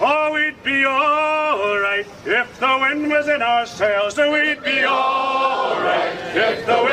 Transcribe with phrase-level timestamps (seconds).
[0.00, 4.16] Oh, we'd be alright if the wind was in our sails.
[4.16, 6.83] We'd be alright if the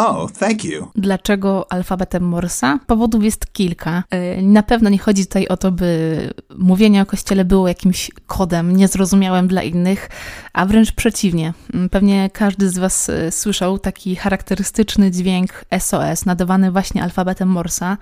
[0.00, 0.88] Oh, thank you.
[0.94, 2.78] Dlaczego alfabetem Morsa?
[2.86, 4.02] Powodów jest kilka.
[4.12, 6.18] Yy, Na pewno nie chodzi tutaj o to, by
[6.58, 10.10] mówienie o kościele było jakimś kodem niezrozumiałym dla innych,
[10.52, 11.52] a wręcz przeciwnie.
[11.74, 17.96] Mm, Pewnie każdy z Was y, słyszał taki charakterystyczny dźwięk SOS nadawany właśnie alfabetem Morsa.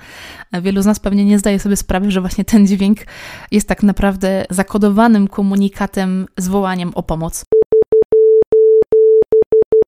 [0.63, 2.99] Wielu z nas pewnie nie zdaje sobie sprawy, że właśnie ten dźwięk
[3.51, 7.46] jest tak naprawdę zakodowanym komunikatem z wołaniem o pomoc.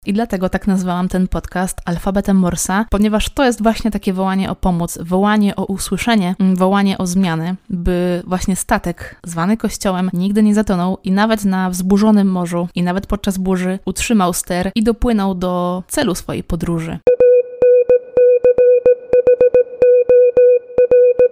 [0.09, 4.57] I dlatego tak nazwałam ten podcast alfabetem Morsa, ponieważ to jest właśnie takie wołanie o
[4.57, 10.55] pomoc, wołanie o usłyszenie, mm, wołanie o zmianę, by właśnie statek zwany kościołem nigdy nie
[10.55, 15.83] zatonął i nawet na wzburzonym morzu i nawet podczas burzy utrzymał ster i dopłynął do
[15.89, 16.99] celu swojej podróży.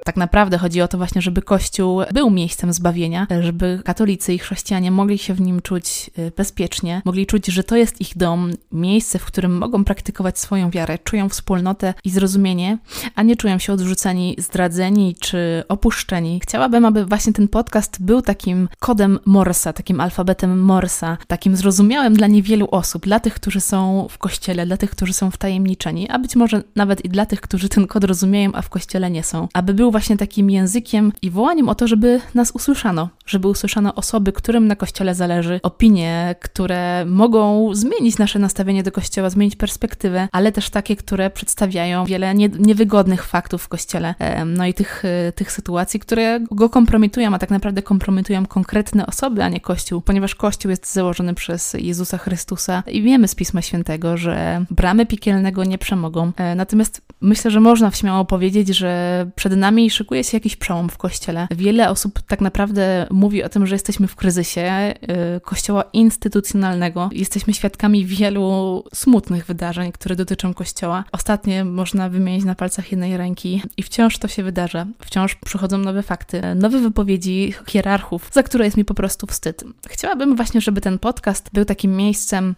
[0.07, 4.91] Tak naprawdę chodzi o to właśnie, żeby Kościół był miejscem zbawienia, żeby katolicy i chrześcijanie
[4.91, 9.19] mogli się w nim czuć y, bezpiecznie, mogli czuć, że to jest ich dom, miejsce,
[9.19, 12.79] w którym mogą praktykować swoją wiarę, czują wspólnotę i zrozumienie,
[13.15, 16.41] a nie czują się odrzuceni, zdradzeni czy opuszczeni.
[16.43, 22.27] Chciałabym, aby właśnie ten podcast był takim kodem Morsa, takim alfabetem Morsa, takim zrozumiałym dla
[22.27, 26.37] niewielu osób, dla tych, którzy są w kościele, dla tych, którzy są wtajemniczeni, a być
[26.37, 29.49] może nawet i dla tych, którzy ten kod rozumieją, a w kościele nie są.
[29.53, 34.33] Aby był właśnie takim językiem i wołaniem o to, żeby nas usłyszano, żeby usłyszano osoby,
[34.33, 40.53] którym na kościele zależy, opinie, które mogą zmienić nasze nastawienie do kościoła, zmienić perspektywę, ale
[40.53, 44.15] też takie, które przedstawiają wiele nie, niewygodnych faktów w kościele,
[44.47, 49.43] no i tych, e, tych sytuacji, które go kompromitują, a tak naprawdę kompromitują konkretne osoby,
[49.45, 54.17] a nie kościół, ponieważ kościół jest założony przez Jezusa Chrystusa i wiemy z Pisma Świętego,
[54.17, 56.33] że bramy piekielnego nie przemogą.
[56.37, 60.99] E, Natomiast myślę, że można śmiało powiedzieć, że przed nami szykuje się jakiś przełom w
[60.99, 61.49] kościele.
[61.51, 64.95] Wiele osób tak naprawdę mówi o tym, że jesteśmy w kryzysie
[65.37, 67.11] y, kościoła instytucjonalnego.
[67.13, 71.05] Jesteśmy świadkami wielu smutnych wydarzeń, które dotyczą kościoła.
[71.13, 74.87] Ostatnie można wymienić na palcach jednej ręki i wciąż to się wydarza.
[75.01, 79.65] Wciąż przychodzą nowe fakty, nowe wypowiedzi hierarchów, za które jest mi po prostu wstyd.
[79.89, 82.55] Chciałabym właśnie, żeby ten podcast był takim miejscem,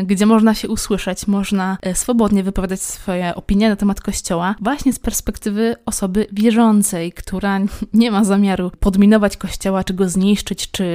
[0.00, 4.92] y, gdzie można się usłyszeć, można y, swobodnie wypowiadać swoje opinie na temat kościoła, właśnie
[4.92, 6.71] z perspektywy osoby wierzącej,
[7.16, 7.60] która
[7.94, 10.86] nie ma zamiaru podminować kościoła, czy go zniszczyć, czy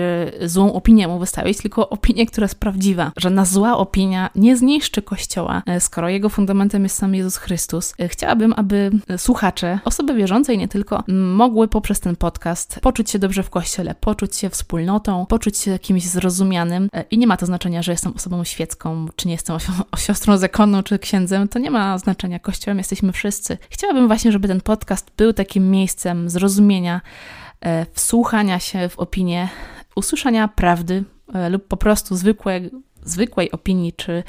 [0.46, 3.12] złą opinię mu wystawić, tylko opinię, która jest prawdziwa.
[3.18, 7.94] Żadna zła opinia nie zniszczy kościoła, e, skoro jego fundamentem jest sam Jezus Chrystus.
[8.00, 13.20] E, Chciałabym, aby słuchacze, osoby wierzące i nie tylko, mogły poprzez ten podcast poczuć się
[13.20, 16.90] dobrze w kościele, poczuć się wspólnotą, poczuć się kimś zrozumianym.
[16.94, 19.58] E, I nie ma to znaczenia, że jestem osobą świecką, czy nie jestem
[19.98, 21.48] siostrą zakonną, czy księdzem.
[21.48, 22.40] To nie ma znaczenia.
[22.40, 23.58] Kościołem jesteśmy wszyscy.
[23.70, 27.02] Chciałabym właśnie, żeby ten podcast był takim miejscem zrozumienia,
[27.62, 29.50] e, wsłuchania się w opinię,
[29.96, 32.62] usłyszenia prawdy e, lub po prostu zwykłe,
[33.04, 34.24] zwykłej opinii, czy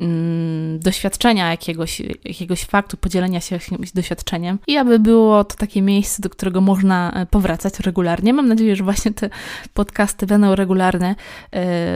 [0.00, 6.22] mm, doświadczenia jakiegoś, jakiegoś faktu, podzielenia się jakimś doświadczeniem i aby było to takie miejsce,
[6.22, 8.32] do którego można e, powracać regularnie.
[8.32, 9.30] Mam nadzieję, że właśnie te
[9.74, 11.14] podcasty będą regularne.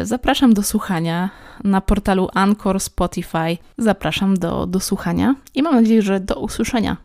[0.03, 1.31] Zapraszam do słuchania
[1.65, 3.59] na portalu Anchor, Spotify.
[3.79, 6.97] Zapraszam do, do słuchania i mam nadzieję, że do usłyszenia.